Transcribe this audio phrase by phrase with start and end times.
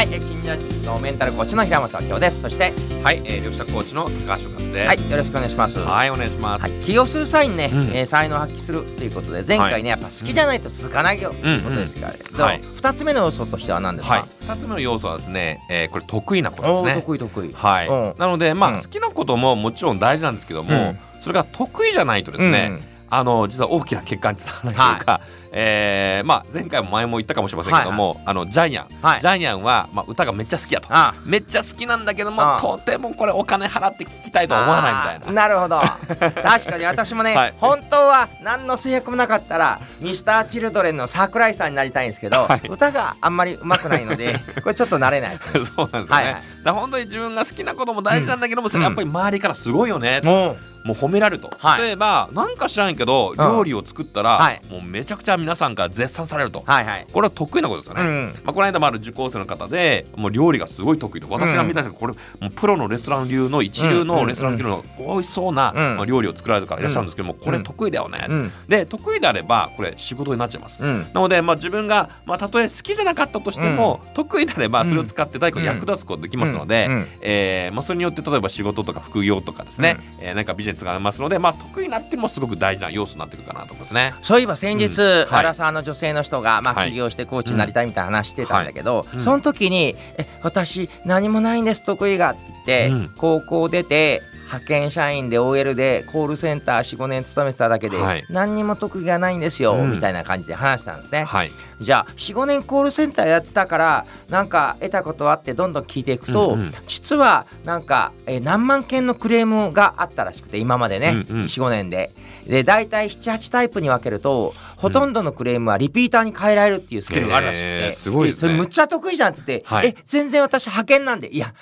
[0.00, 2.40] はい、えー金曜日のメンタルコーチの平本明夫です。
[2.40, 4.88] そして、はい、えー、両者コーチの高橋和です。
[4.88, 5.78] はい、よろしくお願いします。
[5.78, 6.62] はい、お願いします。
[6.62, 7.80] はい、起業する際にね、うん。
[7.92, 11.34] えー才能を発揮するということで前回ね、やっぱ好きじゃないと続かないよ。
[11.38, 12.62] ということですから、はい。
[12.74, 14.20] 二つ目の要素としては何ですはい。
[14.22, 16.94] か、、二つ目の要素はですね、えー、これ得意なことですね。
[16.94, 17.52] 得意得意。
[17.52, 18.14] はい、うん。
[18.16, 18.78] なので、まあ、うん。
[18.78, 20.98] 好きなことももちろん大事なんですけども、うん。
[21.20, 22.80] それが得意じゃないとですね、
[23.10, 25.20] あの実は大きな結果につながらないというか、
[25.52, 29.20] えーまあ、前回も前も言ったかもしれませんけども、あのジャイアン、はい。
[29.20, 35.42] ジャイアンは、まあ、歌がめっちゃ好きやとあめっちゃ好きなんだけどあもとてもこれお金払って聞きたいとは思わないみたいな。
[35.42, 35.80] なるほど。
[35.80, 37.54] 確かに私もね、 はい。
[37.58, 42.68] 本当は何の制約もなかったらミスターチルドレンの桜井さんになりたいんですけど、はい。
[42.68, 45.64] 歌があんまり上手くないので これちょっと慣れないですね。
[45.64, 46.42] そうなんですよね、はいはい。
[46.64, 51.82] だ本当に自分が好きなことも大事なんだけども、それやっぱり周りからすごいよね、ももう褒められると、はい。
[51.82, 54.62] 例えばなんか知らんけど料理を作ったら、はい。
[54.68, 57.06] もうめちゃくちゃ皆さんから絶賛されると、うはいはい。
[57.12, 58.34] これは得意なことですよね、うん。
[58.44, 65.74] まあ、この間もある受講生の方でもう料理がすごい得意と私が見たんですけど、これもうプロのレストラン流の一流のレストラン流の美味しそうな、
[66.06, 68.52] 料理を作られる方がいらっしゃるんですけども、これ得意だよね、うん。
[68.68, 71.02] で得意であればこれ仕事になっちゃいます、うん。
[71.12, 76.92] なので、まあ、自分が、まあ、たとえ好きじゃなかったとしても、得意であればそれを使って誰かに役立つことができますので、うん。
[76.92, 77.06] うん。
[77.20, 84.14] えーまあ、それによって例えば仕事とか副業とかですね、えーなんかビジネスがありますので、まあ、得意なってもすごく大事な要素になってくるかなと思いますね。
[84.22, 85.06] そういえば先日、うん。
[85.06, 86.90] はいアラサーの女性の人が、まあ、はい。
[86.90, 89.20] 起業してコーチになりたいみたいな話してたんだけど、うん。
[89.20, 93.14] その時に「え私何もないんです得意が」って言って、うん。
[93.16, 98.26] 高校出て派遣社員で OL でコールセンター45年勤めてただけで、はい。
[98.28, 99.92] 何にも特技がないんですよ、うん。
[99.92, 101.22] みたいな感じで話したんですね。
[101.22, 106.72] はい、じゃあ45年コールセンターやってたからなんか得たことあってどんどん聞いていくと、うんうん。
[106.88, 111.44] 実はなんか、えー何万件のクレームがあったらしくて今までね、うんうん。
[111.44, 112.10] 45年で。
[112.46, 118.34] で大体78タイプに分けるとほとんどのクレームはリピーターに変えられるっていうスキルがあるらしくて、えーすごいね。
[118.34, 119.88] それむっちゃ得意じゃんって言って、はい。
[119.88, 121.54] え全然私派遣なんでいや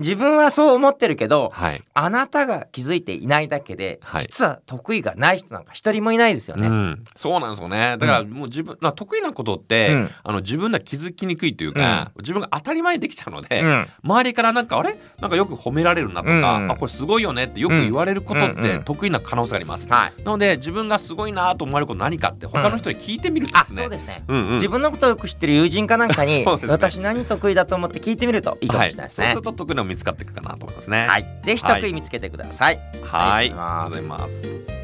[0.00, 1.82] 自分はそう思ってるけどはい。
[1.94, 4.22] あなたが気づいていないだけで、はい。
[4.22, 6.68] 実は得意がない人なんか一人もいないですよね。
[6.68, 7.96] うん、そうなんですよね。
[7.98, 10.10] だからもう自分、まあ、得意なことって、うん。
[10.22, 13.86] あの自分では気づきにくいというか、自分が当たり前にできちゃうので、うん。
[14.02, 14.98] 周りからなんかあれ？
[15.20, 16.38] なんかよく褒められるなとか、うん。
[16.64, 18.56] うんあこれすごいよねってよく言われることっうん。
[18.56, 18.62] うん。
[18.62, 20.22] て得意な可能性があります、はい。
[20.22, 24.54] なので自分がすごいなと思われること何かって他の人に聞いてみるですね、そうですね、うんうん。
[24.54, 26.44] 自分のことをよく知ってる友人かなんかに、 ね。
[26.68, 29.26] 私何得意だと思って聞いてみるといいかもしれないですね。
[29.26, 29.42] そうする。
[29.42, 31.06] と得意なの見つかっていくかなと思いますね。
[31.06, 32.80] はい、ぜひ得意見つけてください。
[33.02, 34.79] はい、ありがとうございありがとうございます